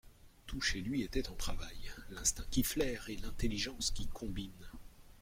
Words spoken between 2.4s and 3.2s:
qui flaire et